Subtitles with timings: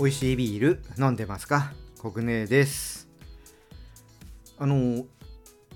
[0.00, 1.74] 美味しいビール飲んでますか？
[2.00, 3.06] 国根です。
[4.56, 5.04] あの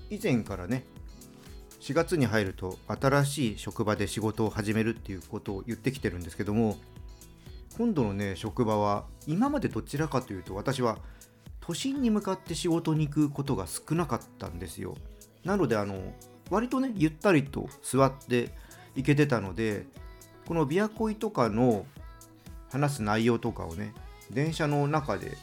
[0.09, 0.83] 以前からね
[1.79, 6.77] 4月に入ると新しい職場で仕事を始めるっていうことを言ってきてるんですけども
[7.77, 10.97] 今度のね職場は今までどちらかというと私は
[11.61, 14.95] 都心に向かって仕事に行くことが少なかったんですよ。
[15.43, 16.15] なのであの
[16.49, 18.49] 割とねゆったりと座って
[18.95, 19.85] 行けてたので
[20.47, 21.85] このビアコイとかの
[22.71, 23.93] 話す内容とかをね
[24.31, 25.37] 電車の中で、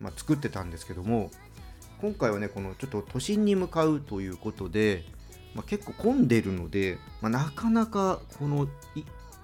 [0.00, 1.30] まあ、作ってたんですけども
[2.00, 5.04] 今回はねこのちょっと都心に向かうということで、
[5.54, 8.68] まあ、結構混んでるので、まあ、なかなかこの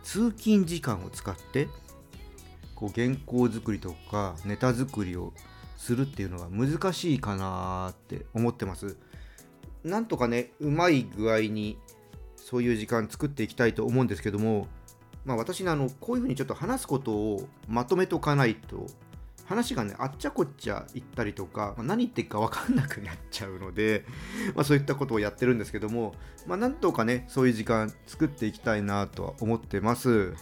[0.02, 1.68] 通勤時間を使って
[2.74, 5.32] こう原稿作りとかネタ作りを
[5.76, 8.96] するっていうのが難しいかなって思ってます。
[9.84, 11.76] なんとかねうまい具合に
[12.36, 14.68] そういう時間作っていきたいと思うんですけども
[15.24, 18.86] まあ、私ねあのこういうふうにちょっと話すことをまとめとかないと
[19.46, 24.04] 話がねあっちゃこっちゃ言ったりとか、まあ、何言ってるか分かんなくなっちゃうので、
[24.54, 26.14] まあ、そういったことをやってるんですけども、
[26.46, 30.34] まあ、なんとかねそういう時間作っていきたいなとは思ってます。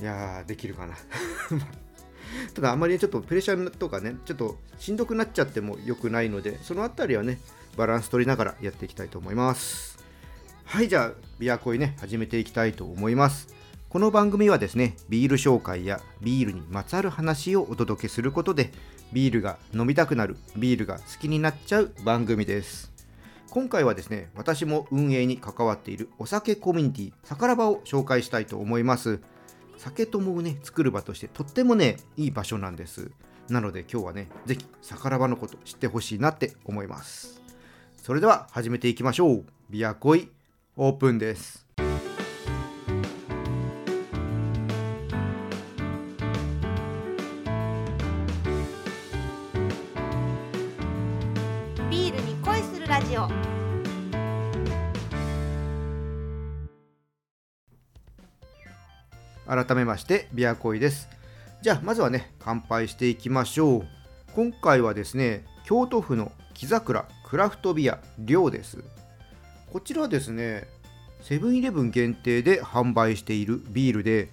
[0.00, 0.94] いやーできるかな。
[2.54, 7.38] ただあまり、ね、ちょっとプレッシャーとかねちょっとしんどくなっちゃっても良くないのでそのあたりはね
[7.76, 9.98] バランス取りながらやっていきたいと思います。
[10.64, 13.61] はいじゃあビアコイね始めていきたいと思います。
[13.92, 18.72] この番組はですね、ビール紹介やビールにまつわる話をお届けすることで、
[19.12, 22.90] ビールが飲みたくなる、ビールが好きになっちゃう番組です。
[23.50, 29.20] 今回はですね、私も運営に関わっているお酒コミュニティ、さからばを紹介したいと思います。
[29.76, 33.10] 酒友をね、作る場としてとってもね、いい場所なんです。
[33.50, 37.42] なので今日はね、ぜひさからばのこと知ってほしいなって思います。
[37.98, 39.44] それでは始めていきましょう。
[39.68, 40.30] ビアコイ
[40.78, 41.71] オープンです。
[53.12, 53.28] ジオ。
[59.46, 61.10] 改めましてビアコイです。
[61.60, 63.86] じゃあまずはね乾杯していきましょう。
[64.34, 68.82] 今回はですね京都府の木桜クラフトビア寮です。
[69.70, 70.66] こちらはですね
[71.20, 74.30] セブンイレブン限定で販売しているビールで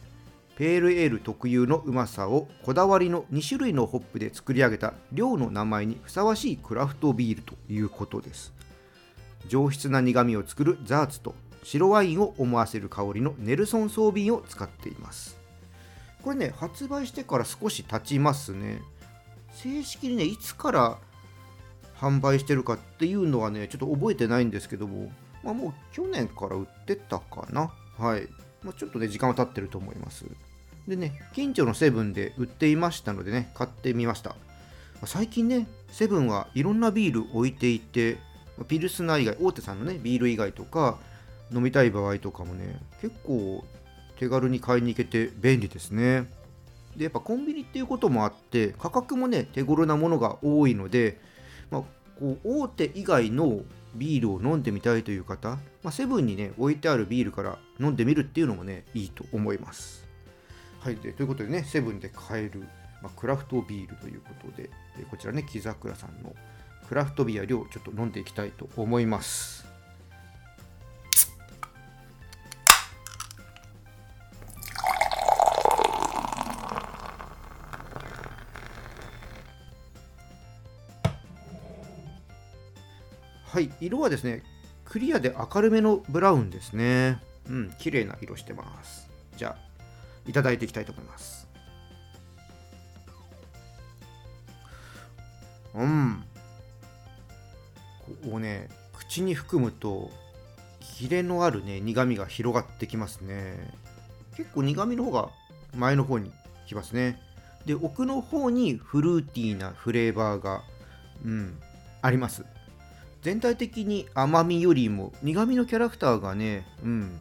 [0.56, 8.53] ペールエール特有のうまさをこだわりの2種類のホップで作り上げた寮の名前にふさわしいクラフトビールということです。
[9.47, 15.38] 上質な苦みを作るザーツと白ワインを思わせる香りのネルソンソービンを使っています。
[16.22, 18.81] これね発売してから少し経ちますね。
[19.53, 20.97] 正式にねいつから
[22.00, 25.11] 販売してるかっていうのはねちょっと覚えてないんですけども、
[25.44, 27.71] まあ、もう去年から売ってたかな。
[27.97, 28.27] はい、
[28.63, 30.25] まあ、ちょっとね時間は経ってると思います。
[30.88, 34.35] でね近所のセブンで売っていましたのでね買ってみました。
[35.06, 38.17] 最近ねセブンはいろんなビール置いていて
[38.65, 40.97] ピルスナー以外、大手さんのね、ビール以外とか、
[41.51, 43.63] 飲みたい場合とかもね、結構
[44.17, 46.29] 手軽に買いに行けて便利ですね。
[46.95, 51.19] で、やっぱコンビニっていうこともあって、価格もね、手頃なものが多いので、
[51.71, 51.81] まあ、
[52.19, 53.61] こう大手以外の
[53.95, 55.49] ビールを飲んでみたいという方、
[55.83, 60.07] まあ、セブンにね、置いてあるビールから飲んでみるっていうのもね、いいと思います。
[60.79, 62.61] はい、でということでね、セブンで買える、
[63.01, 64.69] まあ、クラフトビールということで、
[65.09, 66.35] こちらね、木桜さんの
[66.89, 69.63] クラフトビア量ちょっと飲んでいきたいと思います。
[83.44, 84.41] はい色はですね
[84.83, 87.21] クリアで明るめのブラウンですね。
[87.47, 89.07] うん綺麗な色してます。
[89.38, 89.57] じゃあ
[90.27, 91.47] いただいていきたいと思います。
[95.75, 96.24] うん。
[98.31, 100.09] をね口に含むと
[100.79, 103.73] キレのあるね苦みが広がってきますね。
[104.35, 105.29] 結構苦みの方が
[105.75, 106.31] 前の方に
[106.67, 107.19] きますね。
[107.65, 110.63] で奥の方にフルーティーなフレーバーが
[111.25, 111.57] うん
[112.01, 112.45] あります。
[113.21, 117.19] 全体的に甘みよりも苦みのキャラクターがねうん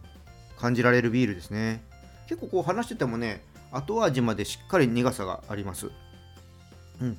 [0.57, 1.83] 感じられるビールですね。
[2.29, 3.43] 結構こう話しててもね
[3.73, 5.91] 後味までしっかり苦さがあります。
[7.01, 7.17] うん。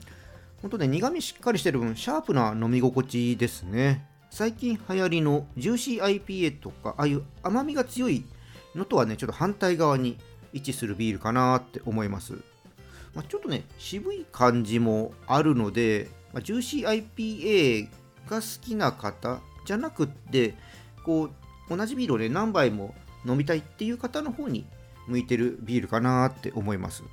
[0.62, 4.06] 本当ね、苦味しっかりしてる分、シャープな飲み心地ですね。
[4.30, 8.26] 最近流行りのジューシー IPA とか、ああいう甘みが強い
[8.76, 10.18] のとはね、ちょっと反対側に
[10.52, 12.34] 位置するビールかなって思います。
[13.16, 17.90] まあ、ちょっとね、渋い感じもあるので、まあ、ジューシー IPA
[18.30, 20.56] が好きな方じゃなくって、
[21.06, 21.32] こう、
[21.78, 22.94] 同じビールをね、何杯も
[23.26, 24.66] 飲みたいっていう方の方に
[25.08, 27.04] 向いてるビールかなって思います。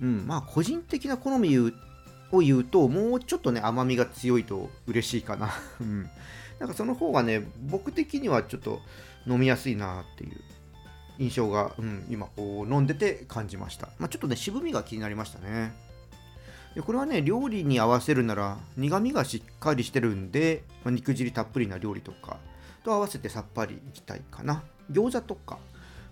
[0.00, 1.56] うん、まあ個人的な好み
[2.36, 5.50] を言うともうちょっとね甘みが強いと嬉しいかな、
[5.80, 6.10] うん、
[6.58, 8.80] なんかその方がね僕的にはちょっと
[9.26, 10.40] 飲みやすいなっていう
[11.18, 15.72] 印象が、うん、今こう飲んでて感じました、まあ、ちょっとね渋みが気になりましたね。
[16.74, 22.38] でこれはね料理に合わせるなら苦みがしっかりしてるんで、まあ、肉汁たっぷりな料理とか
[22.82, 24.64] と合わせてさっぱりいきたいかな。
[24.90, 25.58] 餃子とか。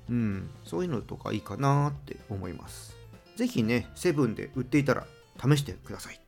[0.08, 2.96] うんそういうのとかいいかなって思います。
[3.36, 5.06] ぜひねセブンで売っていたら
[5.40, 6.20] 試してください。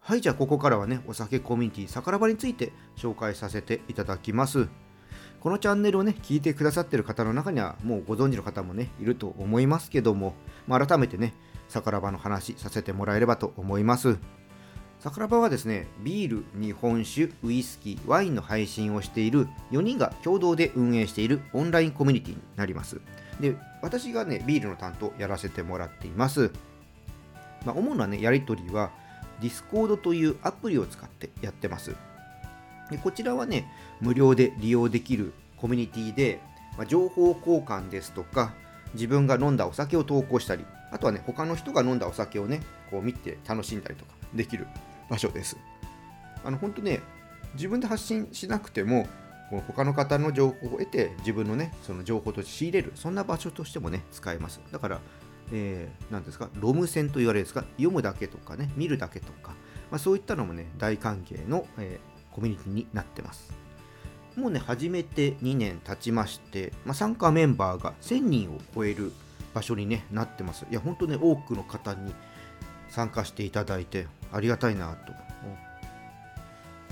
[0.00, 4.68] はいじゃあここからはねお酒コミュニティさからばについて紹介させていただきます。
[5.40, 10.34] このチャンネルをね聞いてくださってる方の中にはもうご存知の方もねいると思いますけども、
[10.66, 11.34] まあ、改めてね
[11.68, 14.18] さからばの話させてもらえればと思います。
[14.98, 23.00] さからばはですねビール日本酒ウイスキーワインの配信をしている4人が共同で運営しているオンラインコミュニティになります。
[23.40, 26.52] で私がねビールの担当やらせてもらっています。
[27.64, 28.90] まあ、主なねやり取りは
[29.40, 31.94] Discord というアプリを使ってやってます。
[32.90, 33.66] でこちらはね
[34.00, 36.40] 無料で利用できるコミュニティで、
[36.76, 38.52] まあ、情報交換ですとか
[38.94, 42.60] 自分が飲んだお酒を投稿したりあとはね他の人が飲んだお酒をね
[42.90, 44.66] こう見て楽しんだりとかできる
[45.08, 45.56] 場所です。
[46.44, 47.00] あの本当ね
[47.54, 49.06] 自分で発信しなくても
[49.50, 54.60] この他の方の情報を得て自分のねその情報として仕入れるそんな場所としてもね使えます。
[54.70, 55.00] だから
[55.52, 59.54] えー、ですか、ロム線と言われるんですか、読むだけとかね、見るだけとか、
[59.90, 63.52] まあ、そういったのもね、大歓迎の、えー、コミュニティになってます。
[64.36, 69.12] もうね、始めて2年経ちまして、まあ、参加メンバーが1000人を超える
[69.52, 70.66] 場所に、ね、なってます。
[70.70, 72.14] いや、本当ね、多くの方に
[72.88, 75.12] 参加していただいて、ありがたいなと。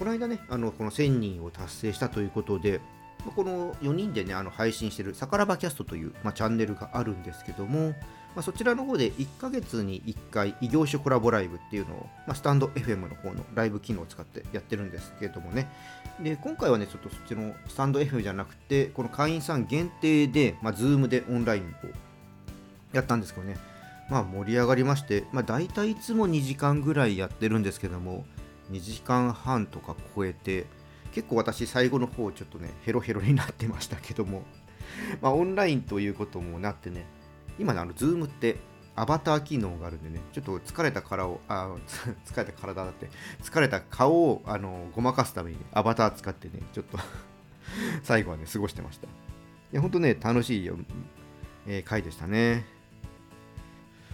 [0.01, 2.81] この間ね、あのこの1000人を達成したということで、
[3.37, 7.95] この4人でね、あの配信してるさからばキャストという、まあ、チャンネルがあるんですけども、
[8.35, 15.69] まあ、そちらの方で1ヶ月に1回異業種コラボライブっていうのを、まあ、スタンド FM の方のライブ機能を使ってやってるんですけれどもね。
[16.23, 21.67] で、今回はね、ちょっとそっちのスタンド FM じゃなくて、この会員さん限定で、まあ、Zoom でオンラインを
[22.93, 23.57] やったんですけどね。
[24.11, 28.27] まあ盛り上がりまして、まあ大体いつも2時間ぐらいやってるんですけども、
[28.73, 30.67] 2時間半とか超えて、
[31.13, 34.43] 結構私最後の方ちょっとね、ヘロヘロになってましたけども、
[35.23, 37.07] まあオンラインということもなってね、
[37.59, 38.57] 今ね、あの、ズームって
[38.97, 41.75] アバター機能があるんでね、ちょっと疲れた体を、あ、
[42.27, 43.09] 疲れた体だって、
[43.43, 46.99] 疲れた顔をあのごまかすために、ね、アバター使ってね、ちょっと
[48.03, 49.07] 最後はね、過ごしてました。
[49.07, 49.11] い
[49.73, 50.77] や、ほんとね、楽しいよ、
[51.67, 52.67] えー、回でしたね。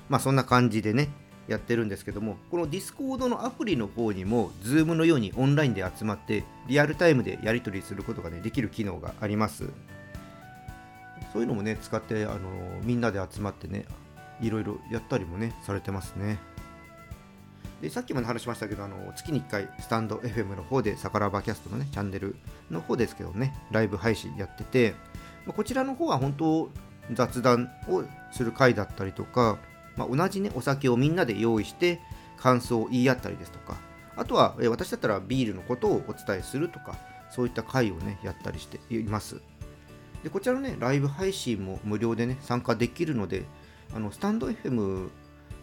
[0.09, 1.09] まあ、そんな感じでね、
[1.49, 9.71] やってるんですけども、この Discord のアプリの方にも、Zoom のようにオンラインで集まって、リアルタイムでやり取りすることが、ね、できる機能があります。
[11.33, 12.39] そういうのもね、使って、あの
[12.83, 13.85] みんなで集まってね、
[14.41, 16.39] いろいろやったりもね、されてますね。
[17.81, 22.37] でさっきも話しましたけどあの、月に1回、スタンド FM の方で、さからばキャストのね、チャンネル
[22.71, 24.95] の方ですけどね、ライブ配信やってて、
[25.55, 26.71] こちらの方は本当、
[27.13, 28.03] 雑談を
[28.33, 29.59] する回だったりとか、
[29.97, 32.01] まあ、同じね、お酒をみんなで用意して、
[32.39, 33.77] 感想を言い合ったりですとか、
[34.17, 36.97] あとは、私だったらビールのことをお伝えするとか、
[37.31, 39.41] そういった回をね、やったりしています。
[40.23, 43.45] でこちらのね、ライブ配信も無料でね、参加できるので、
[43.95, 45.11] あのスタンド FM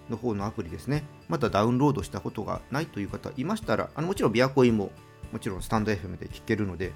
[0.10, 4.92] の方のアプリですね、まだダウンロードしたことがないという方いましたら、あのもちろんビアコインも
[5.32, 6.94] もちろんスタンド FM で聞けるので、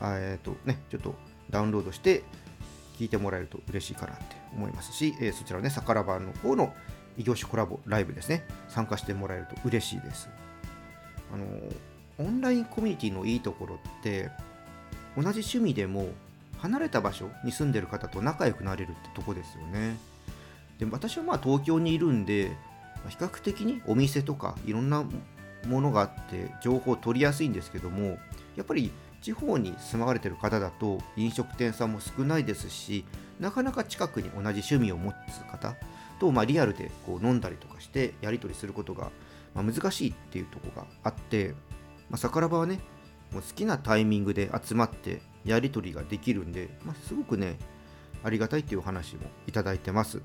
[0.00, 1.14] えっ、ー、とね、ちょっと
[1.50, 2.22] ダウンロードして
[2.98, 6.74] 聞いてもらえると嬉しいかなって思いますし、えー、そちらね、さからばの方の
[7.16, 10.28] 異業種コラボライブですね、参加してもらえると嬉しいです。
[11.32, 11.46] あの
[12.18, 14.30] オンラインコミュニティのいいところって、
[15.16, 16.08] 同じ趣味でも
[16.58, 19.96] 離れた場所に住んでる方と仲良くなれるってとこですよね。
[20.78, 22.56] で私はまあ東京にいるんで、
[23.08, 25.04] 比較的にお店とかいろんな
[25.66, 28.18] ものがあって情報を取りやすいんですけども、
[28.56, 33.04] やっぱり地方に住まわれてる方だと飲食店さんも少ないですし、
[33.40, 35.76] なかなか近くに同じ趣味を持つ方
[36.18, 39.10] と、まあ、リアルでこう飲んだりとかしてやり取りすることが、
[39.54, 41.54] ま、難しいっていうとこがあって、
[42.10, 42.80] まあ、桜庭はね、
[43.32, 47.58] もう好きなタイミングで集まってやり取りができるんで、まあ、すごくね、
[48.22, 50.20] ありがたいっていうお話もいただいてます。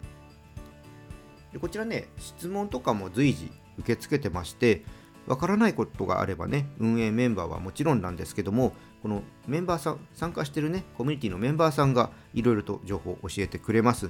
[1.51, 4.83] でこちらね、質問とかも随時受け付けてまして、
[5.27, 14.09] わからないことがあればね、運営メンバーはもちろんなんですけども、このメンバーさん、参加してるね、コミュニティのメンバーさんがいろいろと情報を教えてくれます。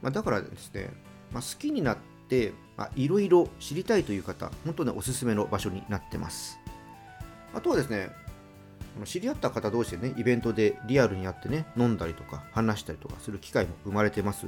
[0.00, 0.90] まあ、だからですね、
[1.30, 1.98] まあ、好きになっ
[2.28, 2.52] て、
[2.96, 6.58] いろいろ知りたいという方、本当ね、おすすめの場所になってます。
[7.54, 8.10] あとはですね、
[9.04, 14.46] 知り合った方同士でね、イベントでリアルにやってね、飲んだりとか話したりとかする機会も生まれてます。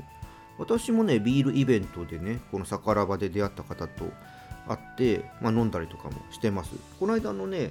[0.59, 4.05] 私もねビールイベントでねこのサラバで出会った方と
[4.69, 6.75] 会って、まあ、飲んだりとかもしてます。
[7.01, 7.71] この間のね、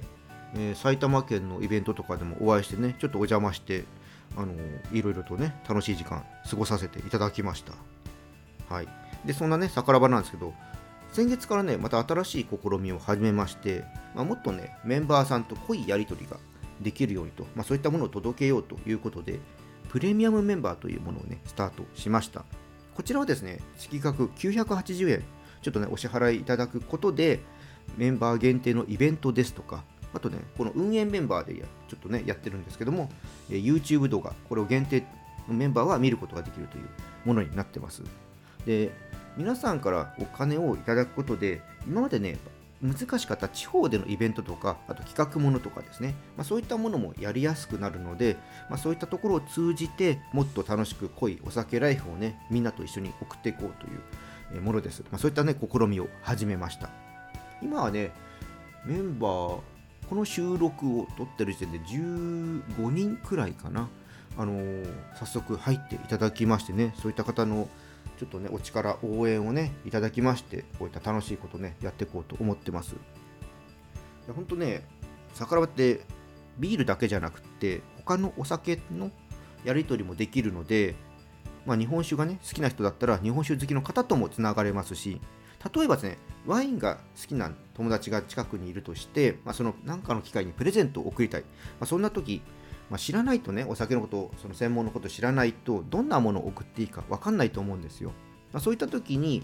[0.54, 3.84] えー埼玉県のイベントとかでもお会いしてねちょっとお邪魔して
[4.36, 4.52] あの
[4.92, 7.72] いろいろとね楽しい時間過ごさせていただきました。
[8.72, 8.88] はい。
[9.24, 10.52] でそんなねサラバなんですけど
[11.12, 16.36] 先月からねまた新しい試みを始めまして、まあ、もっとねメンバーさんと濃いやり取りが
[16.80, 19.38] できるようにと、まあ、そういったものを届けようということで
[19.88, 22.44] プレミアムメンバーというものをねスタートしました。
[22.94, 25.24] こちらはですね月額980円
[25.62, 27.40] ちょっとねお支払いいただくことで
[27.96, 33.10] メンバー限定のイベントですとかあとねこの運営メンバーでやちょっとねやってるんですけども
[33.48, 35.04] YouTube 動画これを限定
[35.48, 36.88] のメンバーは見ることができるという
[37.24, 38.02] ものになってます。
[38.64, 38.92] で
[39.36, 42.38] 皆さんからお金をいただくことで今までね
[42.84, 48.36] 難しかった地方でのイベントとかあと企画ものとかですね、まあ、そういったものもやりやすくなるので、
[48.68, 53.86] まあ、そういったところを通じてもっと楽しく濃いお酒ライフをねみんなと一緒に送っていこうと
[54.54, 56.90] いうものです、まあ、そういったね試みを始めました。
[57.62, 58.12] 今はね
[58.84, 59.60] メンバー
[60.10, 63.88] この収録を撮ってる時点で15人くらいかな。
[64.36, 67.68] あのー早速入っていただきましてねそういった方の
[68.18, 72.92] ちょっとねお力応援をねいただきましてこういった楽しいことねやっていこうと思ってます。
[72.92, 72.96] い
[74.28, 74.86] や本当ね
[75.34, 76.00] 桜庭って
[76.58, 79.10] ビールだけじゃなくって他のお酒の
[79.64, 80.94] やり取りもできるので、
[81.66, 85.20] まあ、日本酒がね好きな人だったら日本酒好きの方ともつながれますし
[85.74, 91.48] 例えばですねワインが好きな友達が近くにいるとして、まあ、その何かの機会にプレゼントを贈りたい、ま
[91.80, 92.42] あ、そんな時
[92.90, 98.12] まあ、知らないとね、お酒のこと、その専門のこと知らないと、どんなものを送っていいか分かんないと思うんですよ。
[98.52, 99.42] まあ、そういった時に、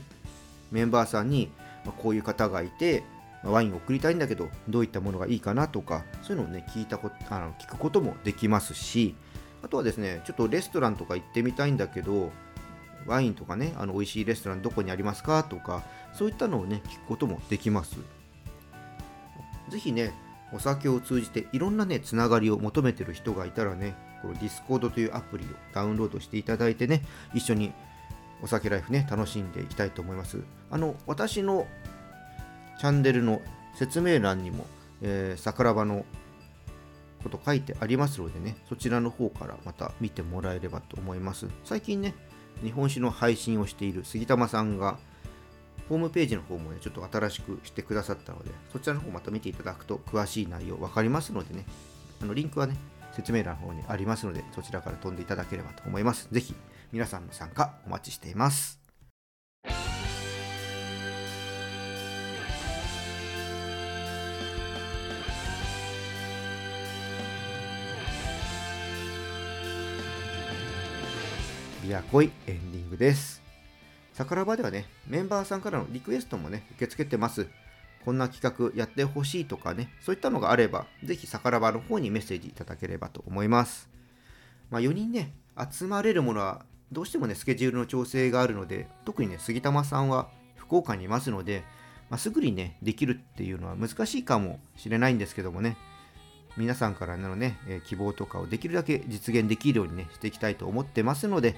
[0.71, 1.51] メンバーさんに、
[1.85, 3.03] まあ、こういう方がいて、
[3.43, 9.15] まワインを送りたいんだけど、どういったものがいいかなとか、そういうのをね、聞いたことあの聞くこともできますし、
[9.63, 12.31] あとはですね、ちょっとレストランとか行ってみたいんだけど、
[13.07, 15.83] ワインとかね、あの美味しいレストランどこにありますかとか、
[16.13, 17.97] そういったのをね、聞くこともできます。
[19.69, 20.13] ぜひね、
[20.53, 27.03] お酒を通じていろんなね、つながりを求めてる人がいたらね、この Discord というアプリをダウンロードしていただいてね、
[27.35, 27.73] 一緒に
[28.43, 30.43] お酒ライフね、楽しんでいきたいと思います。
[30.71, 31.67] あの、私の
[32.79, 33.43] チャンネルの
[33.77, 34.67] 説明欄にも、
[35.03, 36.05] えー、桜庭の
[37.23, 41.47] こと書いてありますのでね、そちらの方からまた見てもらえればと思います。
[41.65, 42.15] 最近ね、
[42.63, 44.99] 日本酒の配信をしている杉玉さんが、
[45.91, 51.67] ホームページの方もね、ちょっと新しくしてくださったので、そちらの方また見ていただくと詳しい内容分かりますのでね、
[52.23, 52.77] あのリンクはね、
[53.13, 56.29] 説明欄の方にありますので、そちらから飛んでいただければと思います。
[56.31, 56.55] ぜひ、
[56.93, 58.79] 皆さんの参加お待ちしています。
[71.83, 73.40] ビアコイエンディングです。
[74.21, 77.47] 桜庭ではね、メンバーさんからのリクエストもね、受け付けてます。
[78.05, 83.89] こんな企画やってほしいとかね、そういったのがあれば、ぜひ桜庭の方にメッセージいただければと思います。
[84.69, 85.33] まあ、4人ね、
[85.71, 91.65] 集まれるものは、どうしてもね、スケジュールの調整があるので、特にね、杉玉さんは福岡にいますので、
[92.11, 95.79] まあ、すぐにね、できるっていうのは難しいかもしれないんですけどもね、
[96.59, 101.57] 皆さんからのね、え希望とかをできるだけ実現できるようにね、していきたいと思ってますので、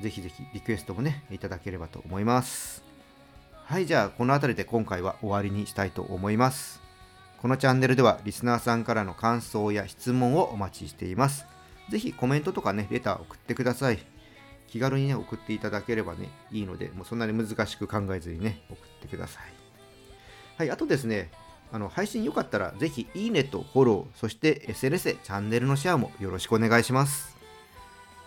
[0.00, 2.82] ぜひぜひリクエストもね、いただければと思います。
[3.64, 6.80] はい、じゃあこの辺りで今回は終わりにしたいと思います。
[7.42, 11.46] このチャンネルではリスナーさんからの感想や質問をお待ちしています。
[11.88, 13.98] ぜひコメントとかね、レター送ってください。
[14.68, 19.42] 気軽にね、送っていただければね、いいので、もうそんなに難しく考えずにね、送ってください。
[20.58, 21.30] はい、あとですね、
[21.70, 27.36] あの配信よかったらぜひいいねとフォロー、そして SNS でチャンネルのシェアもよろしくお願いします。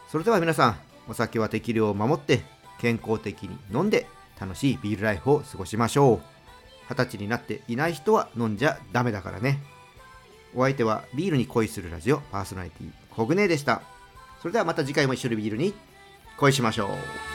[0.07, 2.41] それでは皆さん、お酒は適量を守って
[2.79, 4.07] 健康的に飲んで
[4.39, 6.21] 楽しいビールライフを過ごしましょう。
[6.89, 9.59] 二十歳になっていない人は飲んじゃダメだからね。
[10.55, 13.81] お相手はビールに恋するラジオパーソナリティコグネでした。
[14.41, 15.73] それではまた次回も一緒にビールに
[16.37, 17.30] 恋しましょう。